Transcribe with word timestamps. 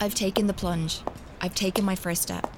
I've 0.00 0.14
taken 0.14 0.46
the 0.46 0.54
plunge. 0.54 1.00
I've 1.40 1.56
taken 1.56 1.84
my 1.84 1.96
first 1.96 2.22
step. 2.22 2.48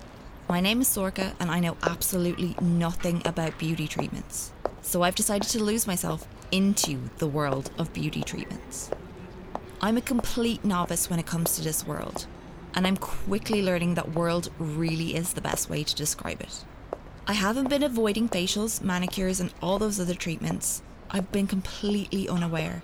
My 0.46 0.60
name 0.60 0.82
is 0.82 0.88
Sorka, 0.88 1.32
and 1.40 1.50
I 1.50 1.58
know 1.58 1.78
absolutely 1.82 2.54
nothing 2.60 3.22
about 3.24 3.58
beauty 3.58 3.88
treatments. 3.88 4.52
So 4.82 5.00
I've 5.00 5.14
decided 5.14 5.48
to 5.48 5.64
lose 5.64 5.86
myself 5.86 6.28
into 6.52 7.08
the 7.16 7.26
world 7.26 7.70
of 7.78 7.94
beauty 7.94 8.22
treatments. 8.22 8.90
I'm 9.80 9.96
a 9.96 10.02
complete 10.02 10.66
novice 10.66 11.08
when 11.08 11.18
it 11.18 11.24
comes 11.24 11.56
to 11.56 11.62
this 11.62 11.86
world, 11.86 12.26
and 12.74 12.86
I'm 12.86 12.98
quickly 12.98 13.62
learning 13.62 13.94
that 13.94 14.14
world 14.14 14.50
really 14.58 15.16
is 15.16 15.32
the 15.32 15.40
best 15.40 15.70
way 15.70 15.82
to 15.82 15.94
describe 15.94 16.42
it. 16.42 16.62
I 17.26 17.32
haven't 17.32 17.70
been 17.70 17.82
avoiding 17.82 18.28
facials, 18.28 18.82
manicures, 18.82 19.40
and 19.40 19.54
all 19.62 19.78
those 19.78 19.98
other 19.98 20.14
treatments. 20.14 20.82
I've 21.10 21.32
been 21.32 21.46
completely 21.46 22.28
unaware. 22.28 22.82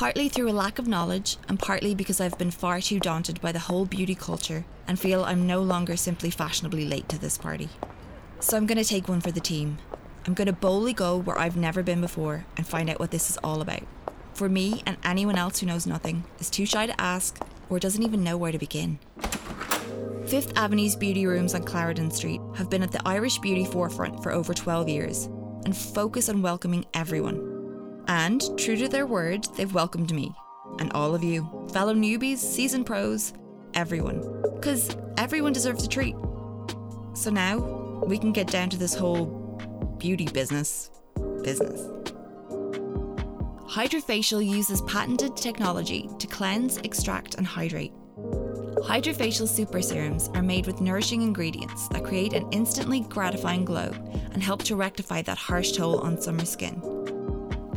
Partly 0.00 0.30
through 0.30 0.48
a 0.48 0.52
lack 0.52 0.78
of 0.78 0.88
knowledge, 0.88 1.36
and 1.46 1.58
partly 1.58 1.94
because 1.94 2.22
I've 2.22 2.38
been 2.38 2.50
far 2.50 2.80
too 2.80 2.98
daunted 2.98 3.38
by 3.42 3.52
the 3.52 3.58
whole 3.58 3.84
beauty 3.84 4.14
culture 4.14 4.64
and 4.88 4.98
feel 4.98 5.24
I'm 5.24 5.46
no 5.46 5.60
longer 5.60 5.94
simply 5.94 6.30
fashionably 6.30 6.86
late 6.86 7.06
to 7.10 7.18
this 7.18 7.36
party. 7.36 7.68
So 8.38 8.56
I'm 8.56 8.64
going 8.64 8.78
to 8.78 8.88
take 8.88 9.10
one 9.10 9.20
for 9.20 9.30
the 9.30 9.40
team. 9.40 9.76
I'm 10.26 10.32
going 10.32 10.46
to 10.46 10.54
boldly 10.54 10.94
go 10.94 11.18
where 11.18 11.38
I've 11.38 11.58
never 11.58 11.82
been 11.82 12.00
before 12.00 12.46
and 12.56 12.66
find 12.66 12.88
out 12.88 12.98
what 12.98 13.10
this 13.10 13.28
is 13.28 13.36
all 13.44 13.60
about. 13.60 13.82
For 14.32 14.48
me 14.48 14.82
and 14.86 14.96
anyone 15.04 15.36
else 15.36 15.60
who 15.60 15.66
knows 15.66 15.86
nothing, 15.86 16.24
is 16.38 16.48
too 16.48 16.64
shy 16.64 16.86
to 16.86 16.98
ask 16.98 17.38
or 17.68 17.78
doesn't 17.78 18.02
even 18.02 18.24
know 18.24 18.38
where 18.38 18.52
to 18.52 18.58
begin. 18.58 18.98
Fifth 20.26 20.56
Avenue's 20.56 20.96
beauty 20.96 21.26
rooms 21.26 21.54
on 21.54 21.62
Clarendon 21.62 22.10
Street 22.10 22.40
have 22.56 22.70
been 22.70 22.82
at 22.82 22.90
the 22.90 23.06
Irish 23.06 23.36
beauty 23.40 23.66
forefront 23.66 24.22
for 24.22 24.32
over 24.32 24.54
12 24.54 24.88
years 24.88 25.26
and 25.66 25.76
focus 25.76 26.30
on 26.30 26.40
welcoming 26.40 26.86
everyone. 26.94 27.49
And, 28.10 28.42
true 28.58 28.76
to 28.76 28.88
their 28.88 29.06
word, 29.06 29.46
they've 29.56 29.72
welcomed 29.72 30.12
me 30.12 30.34
and 30.80 30.92
all 30.94 31.14
of 31.14 31.22
you, 31.22 31.48
fellow 31.72 31.94
newbies, 31.94 32.38
seasoned 32.38 32.84
pros, 32.84 33.32
everyone. 33.74 34.42
Because 34.56 34.96
everyone 35.16 35.52
deserves 35.52 35.84
a 35.84 35.88
treat. 35.88 36.16
So 37.14 37.30
now 37.30 37.58
we 38.04 38.18
can 38.18 38.32
get 38.32 38.48
down 38.48 38.68
to 38.70 38.76
this 38.76 38.94
whole 38.94 39.26
beauty 39.98 40.26
business 40.26 40.90
business. 41.44 41.80
HydraFacial 43.70 44.44
uses 44.44 44.82
patented 44.82 45.36
technology 45.36 46.10
to 46.18 46.26
cleanse, 46.26 46.78
extract, 46.78 47.36
and 47.36 47.46
hydrate. 47.46 47.92
HydraFacial 48.82 49.46
super 49.46 49.80
serums 49.80 50.28
are 50.34 50.42
made 50.42 50.66
with 50.66 50.80
nourishing 50.80 51.22
ingredients 51.22 51.86
that 51.90 52.02
create 52.02 52.32
an 52.32 52.48
instantly 52.50 53.02
gratifying 53.02 53.64
glow 53.64 53.92
and 54.32 54.42
help 54.42 54.64
to 54.64 54.74
rectify 54.74 55.22
that 55.22 55.38
harsh 55.38 55.70
toll 55.72 56.00
on 56.00 56.20
summer 56.20 56.44
skin. 56.44 56.82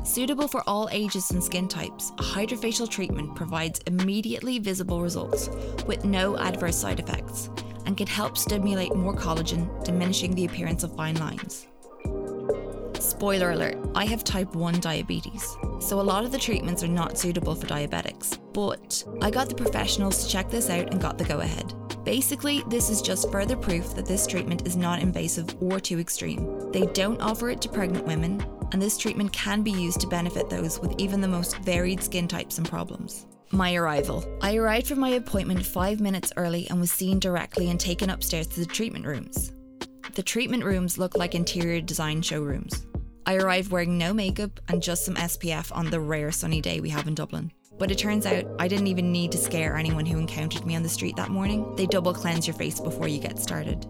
Suitable 0.04 0.50
for 0.50 0.62
all 0.68 0.90
ages 0.92 1.32
and 1.32 1.42
skin 1.42 1.66
types, 1.66 2.12
a 2.18 2.24
HydraFacial 2.24 2.90
treatment 2.90 3.34
provides 3.36 3.80
immediately 3.88 4.60
visible 4.60 5.02
results 5.02 5.50
with 5.88 6.04
no 6.04 6.38
adverse 6.38 6.76
side 6.76 7.00
effects 7.00 7.50
and 7.86 7.96
can 7.96 8.08
help 8.08 8.38
stimulate 8.38 8.94
more 8.94 9.16
collagen, 9.16 9.84
diminishing 9.86 10.36
the 10.36 10.44
appearance 10.44 10.84
of 10.84 10.94
fine 10.98 11.16
lines. 11.16 11.68
Spoiler 13.00 13.52
alert, 13.52 13.78
I 13.96 14.06
have 14.06 14.26
type 14.26 14.54
1 14.56 14.82
diabetes, 14.82 15.56
so 15.80 16.00
a 16.00 16.02
lot 16.02 16.26
of 16.26 16.34
the 16.34 16.38
treatments 16.38 16.84
are 16.84 16.90
not 16.90 17.18
suitable 17.18 17.56
for 17.56 17.68
diabetics. 17.68 18.38
But 18.54 19.06
I 19.22 19.32
got 19.32 19.48
the 19.48 19.56
professionals 19.56 20.22
to 20.24 20.30
check 20.30 20.50
this 20.50 20.70
out 20.70 20.92
and 20.92 21.02
got 21.02 21.18
the 21.18 21.24
go 21.24 21.40
ahead. 21.40 21.74
Basically, 22.04 22.62
this 22.68 22.90
is 22.90 23.02
just 23.02 23.32
further 23.32 23.56
proof 23.56 23.96
that 23.96 24.06
this 24.06 24.28
treatment 24.28 24.68
is 24.68 24.76
not 24.76 25.02
invasive 25.02 25.56
or 25.62 25.80
too 25.80 26.00
extreme. 26.00 26.72
They 26.72 26.88
don't 26.88 27.22
offer 27.22 27.50
it 27.50 27.62
to 27.62 27.70
pregnant 27.70 28.06
women, 28.06 28.46
and 28.74 28.82
this 28.82 28.98
treatment 28.98 29.32
can 29.32 29.62
be 29.62 29.72
used 29.72 30.02
to 30.02 30.08
benefit 30.08 30.50
those 30.50 30.80
with 30.80 30.94
even 31.00 31.22
the 31.22 31.28
most 31.28 31.58
varied 31.60 32.04
skin 32.04 32.28
types 32.28 32.58
and 32.58 32.68
problems. 32.68 33.28
My 33.52 33.76
arrival. 33.76 34.26
I 34.42 34.56
arrived 34.56 34.88
for 34.88 34.96
my 34.96 35.10
appointment 35.10 35.64
five 35.64 36.02
minutes 36.02 36.34
early 36.36 36.68
and 36.70 36.80
was 36.80 36.92
seen 36.92 37.20
directly 37.20 37.70
and 37.70 37.80
taken 37.80 38.10
upstairs 38.10 38.48
to 38.48 38.60
the 38.60 38.66
treatment 38.66 39.06
rooms. 39.06 39.54
The 40.16 40.24
treatment 40.24 40.64
rooms 40.64 40.98
look 40.98 41.16
like 41.16 41.36
interior 41.36 41.82
design 41.82 42.24
showrooms. 42.24 42.88
I 43.28 43.36
arrived 43.36 43.72
wearing 43.72 43.98
no 43.98 44.12
makeup 44.12 44.60
and 44.68 44.82
just 44.82 45.06
some 45.06 45.16
SPF 45.16 45.74
on 45.76 45.92
the 45.92 46.00
rare 46.00 46.32
sunny 46.32 46.60
day 46.60 46.82
we 46.82 46.90
have 46.90 47.08
in 47.08 47.16
Dublin. 47.16 47.52
But 47.78 47.92
it 47.92 47.98
turns 47.98 48.26
out 48.26 48.46
I 48.60 48.68
didn't 48.68 48.88
even 48.88 49.12
need 49.12 49.32
to 49.34 49.38
scare 49.38 49.78
anyone 49.78 50.06
who 50.06 50.18
encountered 50.18 50.66
me 50.66 50.76
on 50.76 50.84
the 50.84 50.90
street 50.90 51.16
that 51.16 51.30
morning. 51.30 51.76
They 51.76 51.86
double 51.86 52.14
cleanse 52.14 52.48
your 52.48 52.56
face 52.56 52.80
before 52.80 53.08
you 53.08 53.20
get 53.20 53.40
started. 53.40 53.86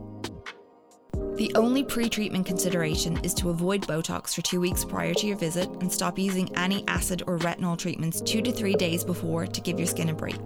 The 1.35 1.51
only 1.55 1.83
pre 1.83 2.09
treatment 2.09 2.45
consideration 2.45 3.17
is 3.23 3.33
to 3.35 3.49
avoid 3.49 3.87
Botox 3.87 4.35
for 4.35 4.43
two 4.43 4.59
weeks 4.59 4.85
prior 4.85 5.15
to 5.15 5.25
your 5.25 5.35
visit 5.35 5.67
and 5.81 5.91
stop 5.91 6.19
using 6.19 6.55
any 6.55 6.87
acid 6.87 7.23
or 7.25 7.39
retinol 7.39 7.75
treatments 7.75 8.21
two 8.21 8.41
to 8.43 8.51
three 8.51 8.75
days 8.75 9.03
before 9.03 9.47
to 9.47 9.61
give 9.61 9.79
your 9.79 9.87
skin 9.87 10.09
a 10.09 10.13
break. 10.13 10.45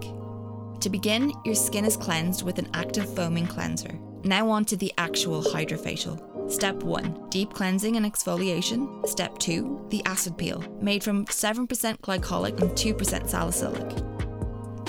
To 0.80 0.88
begin, 0.88 1.32
your 1.44 1.54
skin 1.54 1.84
is 1.84 1.96
cleansed 1.96 2.42
with 2.42 2.58
an 2.58 2.70
active 2.72 3.14
foaming 3.14 3.46
cleanser. 3.46 3.98
Now, 4.24 4.48
on 4.48 4.64
to 4.66 4.76
the 4.76 4.92
actual 4.96 5.42
HydraFacial. 5.42 6.50
Step 6.50 6.82
1 6.82 7.28
Deep 7.28 7.52
cleansing 7.52 7.96
and 7.96 8.06
exfoliation. 8.06 9.06
Step 9.06 9.36
2 9.38 9.88
The 9.90 10.02
acid 10.06 10.38
peel, 10.38 10.64
made 10.80 11.04
from 11.04 11.26
7% 11.26 11.66
glycolic 12.00 12.60
and 12.60 12.70
2% 12.70 13.28
salicylic. 13.28 14.07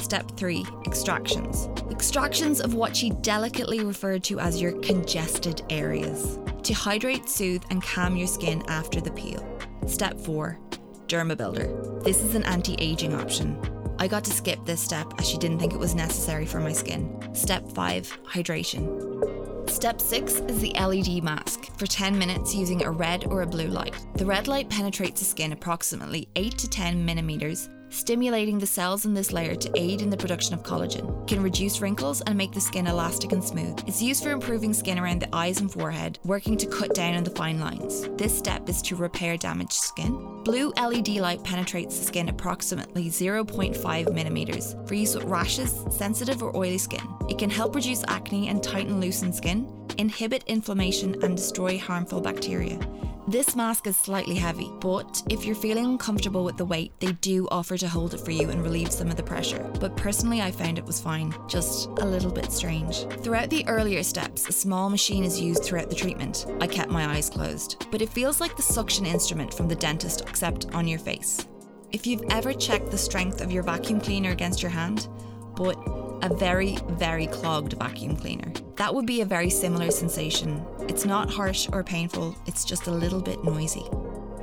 Step 0.09 0.31
3 0.37 0.65
Extractions. 0.87 1.69
Extractions 1.91 2.61
of 2.61 2.73
what 2.73 2.97
she 2.97 3.11
delicately 3.21 3.81
referred 3.81 4.23
to 4.23 4.39
as 4.39 4.59
your 4.59 4.71
congested 4.79 5.61
areas 5.69 6.39
to 6.63 6.73
hydrate, 6.73 7.29
soothe, 7.29 7.63
and 7.69 7.83
calm 7.83 8.17
your 8.17 8.25
skin 8.25 8.63
after 8.67 8.99
the 8.99 9.11
peel. 9.11 9.47
Step 9.85 10.19
4 10.19 10.57
Dermabuilder. 11.05 12.03
This 12.03 12.23
is 12.23 12.33
an 12.33 12.43
anti 12.45 12.73
aging 12.79 13.13
option. 13.13 13.55
I 13.99 14.07
got 14.07 14.23
to 14.23 14.31
skip 14.31 14.57
this 14.65 14.81
step 14.81 15.13
as 15.19 15.29
she 15.29 15.37
didn't 15.37 15.59
think 15.59 15.73
it 15.73 15.79
was 15.79 15.93
necessary 15.93 16.47
for 16.47 16.59
my 16.59 16.71
skin. 16.71 17.15
Step 17.35 17.71
5 17.73 18.17
Hydration. 18.23 19.69
Step 19.69 20.01
6 20.01 20.33
is 20.33 20.59
the 20.59 20.73
LED 20.73 21.23
mask 21.23 21.65
for 21.77 21.85
10 21.85 22.17
minutes 22.17 22.55
using 22.55 22.83
a 22.83 22.89
red 22.89 23.25
or 23.27 23.43
a 23.43 23.47
blue 23.47 23.67
light. 23.67 23.95
The 24.15 24.25
red 24.25 24.47
light 24.47 24.69
penetrates 24.69 25.21
the 25.21 25.25
skin 25.25 25.51
approximately 25.51 26.27
8 26.35 26.57
to 26.57 26.67
10 26.67 27.05
millimeters 27.05 27.69
stimulating 27.89 28.59
the 28.59 28.65
cells 28.65 29.05
in 29.05 29.13
this 29.13 29.31
layer 29.31 29.55
to 29.55 29.71
aid 29.75 30.01
in 30.01 30.09
the 30.09 30.17
production 30.17 30.53
of 30.53 30.63
collagen. 30.63 31.27
Can 31.27 31.41
reduce 31.41 31.81
wrinkles 31.81 32.21
and 32.21 32.37
make 32.37 32.51
the 32.51 32.61
skin 32.61 32.87
elastic 32.87 33.31
and 33.31 33.43
smooth. 33.43 33.79
It's 33.87 34.01
used 34.01 34.23
for 34.23 34.31
improving 34.31 34.73
skin 34.73 34.99
around 34.99 35.21
the 35.21 35.35
eyes 35.35 35.59
and 35.59 35.71
forehead, 35.71 36.19
working 36.23 36.57
to 36.57 36.67
cut 36.67 36.93
down 36.93 37.15
on 37.15 37.23
the 37.23 37.31
fine 37.31 37.59
lines. 37.59 38.09
This 38.17 38.37
step 38.37 38.69
is 38.69 38.81
to 38.83 38.95
repair 38.95 39.37
damaged 39.37 39.73
skin. 39.73 40.43
Blue 40.43 40.71
LED 40.77 41.09
light 41.17 41.43
penetrates 41.43 41.97
the 41.97 42.05
skin 42.05 42.29
approximately 42.29 43.09
0.5 43.09 44.13
millimeters 44.13 44.75
for 44.85 44.95
use 44.95 45.15
with 45.15 45.25
rashes, 45.25 45.85
sensitive 45.89 46.41
or 46.41 46.55
oily 46.55 46.77
skin. 46.77 47.07
It 47.29 47.37
can 47.37 47.49
help 47.49 47.75
reduce 47.75 48.03
acne 48.07 48.49
and 48.49 48.63
tighten 48.63 48.99
loosened 48.99 49.35
skin, 49.35 49.67
inhibit 49.99 50.43
inflammation, 50.47 51.21
and 51.23 51.37
destroy 51.37 51.77
harmful 51.77 52.21
bacteria. 52.21 52.79
This 53.27 53.55
mask 53.55 53.85
is 53.85 53.95
slightly 53.95 54.33
heavy, 54.33 54.71
but 54.79 55.21
if 55.29 55.45
you're 55.45 55.55
feeling 55.55 55.85
uncomfortable 55.85 56.43
with 56.43 56.57
the 56.57 56.65
weight, 56.65 56.93
they 56.99 57.11
do 57.11 57.47
offer 57.51 57.77
to 57.77 57.87
hold 57.87 58.15
it 58.15 58.21
for 58.21 58.31
you 58.31 58.49
and 58.49 58.63
relieve 58.63 58.91
some 58.91 59.09
of 59.09 59.17
the 59.17 59.23
pressure. 59.23 59.69
But 59.79 59.95
personally, 59.95 60.41
I 60.41 60.49
found 60.49 60.79
it 60.79 60.85
was 60.85 60.99
fine, 60.99 61.35
just 61.47 61.89
a 61.99 62.05
little 62.05 62.31
bit 62.31 62.51
strange. 62.51 63.05
Throughout 63.21 63.51
the 63.51 63.67
earlier 63.67 64.01
steps, 64.01 64.49
a 64.49 64.51
small 64.51 64.89
machine 64.89 65.23
is 65.23 65.39
used 65.39 65.63
throughout 65.63 65.91
the 65.91 65.95
treatment. 65.95 66.47
I 66.59 66.65
kept 66.65 66.89
my 66.89 67.05
eyes 67.05 67.29
closed, 67.29 67.85
but 67.91 68.01
it 68.01 68.09
feels 68.09 68.41
like 68.41 68.55
the 68.55 68.63
suction 68.63 69.05
instrument 69.05 69.53
from 69.53 69.67
the 69.67 69.75
dentist, 69.75 70.21
except 70.21 70.73
on 70.73 70.87
your 70.87 70.99
face. 70.99 71.47
If 71.91 72.07
you've 72.07 72.23
ever 72.31 72.53
checked 72.53 72.89
the 72.89 72.97
strength 72.97 73.41
of 73.41 73.51
your 73.51 73.61
vacuum 73.61 74.01
cleaner 74.01 74.31
against 74.31 74.63
your 74.63 74.71
hand, 74.71 75.07
but 75.55 75.75
a 76.21 76.33
very, 76.33 76.77
very 76.89 77.27
clogged 77.27 77.73
vacuum 77.73 78.15
cleaner. 78.15 78.51
That 78.75 78.93
would 78.93 79.05
be 79.05 79.21
a 79.21 79.25
very 79.25 79.49
similar 79.49 79.91
sensation. 79.91 80.65
It's 80.81 81.05
not 81.05 81.29
harsh 81.29 81.67
or 81.71 81.83
painful, 81.83 82.35
it's 82.45 82.65
just 82.65 82.87
a 82.87 82.91
little 82.91 83.21
bit 83.21 83.43
noisy. 83.43 83.85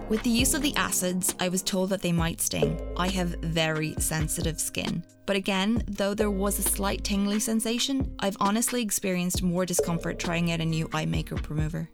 With 0.08 0.22
the 0.22 0.30
use 0.30 0.54
of 0.54 0.62
the 0.62 0.76
acids, 0.76 1.34
I 1.40 1.48
was 1.48 1.62
told 1.62 1.90
that 1.90 2.00
they 2.00 2.12
might 2.12 2.40
sting. 2.40 2.80
I 2.96 3.08
have 3.08 3.40
very 3.40 3.94
sensitive 3.98 4.60
skin. 4.60 5.02
But 5.26 5.34
again, 5.34 5.82
though 5.88 6.14
there 6.14 6.30
was 6.30 6.58
a 6.58 6.62
slight 6.62 7.02
tingly 7.02 7.40
sensation, 7.40 8.14
I've 8.20 8.36
honestly 8.38 8.82
experienced 8.82 9.42
more 9.42 9.66
discomfort 9.66 10.20
trying 10.20 10.52
out 10.52 10.60
a 10.60 10.64
new 10.64 10.88
eye 10.92 11.06
makeup 11.06 11.50
remover. 11.50 11.90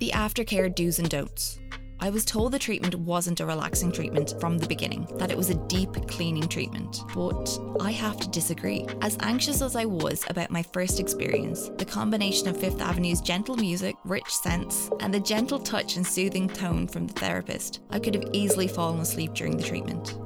The 0.00 0.12
aftercare 0.14 0.74
do's 0.74 0.98
and 0.98 1.10
don'ts. 1.10 1.58
I 2.00 2.10
was 2.10 2.24
told 2.24 2.52
the 2.52 2.60
treatment 2.60 2.94
wasn't 2.94 3.40
a 3.40 3.46
relaxing 3.46 3.90
treatment 3.90 4.34
from 4.38 4.56
the 4.56 4.68
beginning, 4.68 5.08
that 5.16 5.32
it 5.32 5.36
was 5.36 5.50
a 5.50 5.66
deep 5.66 5.92
cleaning 6.06 6.46
treatment. 6.46 7.02
But 7.12 7.58
I 7.80 7.90
have 7.90 8.20
to 8.20 8.28
disagree. 8.28 8.86
As 9.02 9.18
anxious 9.20 9.62
as 9.62 9.74
I 9.74 9.84
was 9.84 10.24
about 10.28 10.50
my 10.50 10.62
first 10.62 11.00
experience, 11.00 11.70
the 11.70 11.84
combination 11.84 12.46
of 12.46 12.56
Fifth 12.56 12.80
Avenue's 12.80 13.20
gentle 13.20 13.56
music, 13.56 13.96
rich 14.04 14.30
scents, 14.30 14.90
and 15.00 15.12
the 15.12 15.18
gentle 15.18 15.58
touch 15.58 15.96
and 15.96 16.06
soothing 16.06 16.48
tone 16.48 16.86
from 16.86 17.08
the 17.08 17.14
therapist, 17.14 17.80
I 17.90 17.98
could 17.98 18.14
have 18.14 18.30
easily 18.32 18.68
fallen 18.68 19.00
asleep 19.00 19.34
during 19.34 19.56
the 19.56 19.64
treatment. 19.64 20.16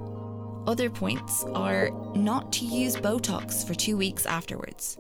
Other 0.66 0.88
points 0.88 1.44
are 1.54 1.90
not 2.14 2.52
to 2.52 2.64
use 2.64 2.94
Botox 2.94 3.66
for 3.66 3.74
two 3.74 3.96
weeks 3.96 4.26
afterwards. 4.26 4.96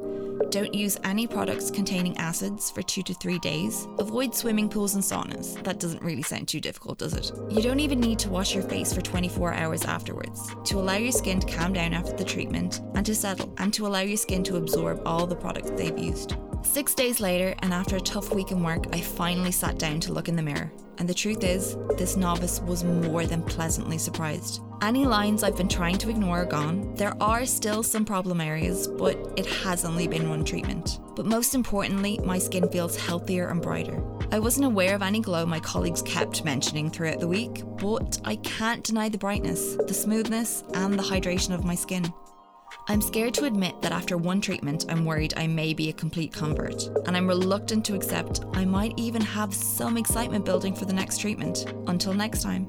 Don't 0.50 0.74
use 0.74 0.98
any 1.04 1.26
products 1.26 1.70
containing 1.70 2.16
acids 2.18 2.70
for 2.70 2.82
two 2.82 3.02
to 3.04 3.14
three 3.14 3.38
days. 3.38 3.86
Avoid 3.98 4.34
swimming 4.34 4.68
pools 4.68 4.96
and 4.96 5.04
saunas. 5.04 5.62
That 5.62 5.78
doesn't 5.78 6.02
really 6.02 6.22
sound 6.22 6.48
too 6.48 6.60
difficult, 6.60 6.98
does 6.98 7.14
it? 7.14 7.30
You 7.48 7.62
don't 7.62 7.80
even 7.80 8.00
need 8.00 8.18
to 8.20 8.28
wash 8.28 8.54
your 8.54 8.64
face 8.64 8.92
for 8.92 9.02
24 9.02 9.54
hours 9.54 9.84
afterwards. 9.84 10.50
To 10.64 10.78
allow 10.78 10.96
your 10.96 11.12
skin 11.12 11.38
to 11.38 11.46
calm 11.46 11.72
down 11.72 11.94
after 11.94 12.12
the 12.12 12.24
treatment 12.24 12.80
and 12.94 13.06
to 13.06 13.14
settle 13.14 13.54
and 13.58 13.72
to 13.74 13.86
allow 13.86 14.00
your 14.00 14.16
skin 14.16 14.42
to 14.44 14.56
absorb 14.56 15.00
all 15.06 15.28
the 15.28 15.36
products 15.36 15.70
they've 15.70 15.96
used. 15.96 16.34
Six 16.64 16.94
days 16.94 17.20
later, 17.20 17.54
and 17.58 17.74
after 17.74 17.96
a 17.96 18.00
tough 18.00 18.32
week 18.32 18.50
in 18.50 18.62
work, 18.62 18.86
I 18.92 19.00
finally 19.00 19.50
sat 19.50 19.78
down 19.78 20.00
to 20.00 20.12
look 20.12 20.28
in 20.28 20.36
the 20.36 20.42
mirror. 20.42 20.72
And 20.98 21.08
the 21.08 21.14
truth 21.14 21.42
is, 21.42 21.76
this 21.98 22.16
novice 22.16 22.60
was 22.60 22.84
more 22.84 23.26
than 23.26 23.42
pleasantly 23.42 23.98
surprised. 23.98 24.62
Any 24.80 25.04
lines 25.04 25.42
I've 25.42 25.56
been 25.56 25.68
trying 25.68 25.98
to 25.98 26.10
ignore 26.10 26.42
are 26.42 26.46
gone. 26.46 26.94
There 26.94 27.14
are 27.20 27.46
still 27.46 27.82
some 27.82 28.04
problem 28.04 28.40
areas, 28.40 28.86
but 28.86 29.16
it 29.36 29.46
has 29.46 29.84
only 29.84 30.06
been 30.06 30.28
one 30.28 30.44
treatment. 30.44 30.98
But 31.16 31.26
most 31.26 31.54
importantly, 31.54 32.20
my 32.24 32.38
skin 32.38 32.68
feels 32.68 32.96
healthier 32.96 33.48
and 33.48 33.60
brighter. 33.60 34.02
I 34.30 34.38
wasn't 34.38 34.66
aware 34.66 34.94
of 34.94 35.02
any 35.02 35.20
glow 35.20 35.44
my 35.44 35.60
colleagues 35.60 36.02
kept 36.02 36.44
mentioning 36.44 36.90
throughout 36.90 37.20
the 37.20 37.28
week, 37.28 37.62
but 37.78 38.20
I 38.24 38.36
can't 38.36 38.82
deny 38.84 39.08
the 39.08 39.18
brightness, 39.18 39.76
the 39.76 39.94
smoothness, 39.94 40.64
and 40.74 40.98
the 40.98 41.02
hydration 41.02 41.54
of 41.54 41.64
my 41.64 41.74
skin. 41.74 42.12
I'm 42.88 43.00
scared 43.00 43.34
to 43.34 43.44
admit 43.44 43.80
that 43.82 43.92
after 43.92 44.16
one 44.16 44.40
treatment, 44.40 44.86
I'm 44.88 45.04
worried 45.04 45.34
I 45.36 45.46
may 45.46 45.72
be 45.74 45.88
a 45.88 45.92
complete 45.92 46.32
convert, 46.32 46.84
and 47.06 47.16
I'm 47.16 47.28
reluctant 47.28 47.84
to 47.86 47.94
accept 47.94 48.44
I 48.54 48.64
might 48.64 48.94
even 48.96 49.22
have 49.22 49.54
some 49.54 49.96
excitement 49.96 50.44
building 50.44 50.74
for 50.74 50.84
the 50.84 50.92
next 50.92 51.18
treatment. 51.18 51.72
Until 51.86 52.14
next 52.14 52.42
time. 52.42 52.68